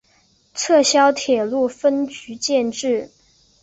[0.55, 3.11] 撤销铁路分局建制。